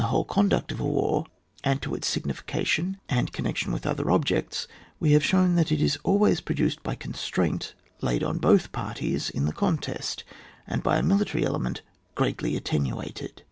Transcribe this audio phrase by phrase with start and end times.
[0.07, 1.25] whole conduct of a war,
[1.63, 4.67] and to its signifi cation and connection with other objects,
[4.99, 9.25] we have shown that it is always pro duced by constraint laid on both parties
[9.27, 10.23] engaged in the contest,
[10.65, 11.83] and by a military element
[12.15, 13.39] greatly attenuated.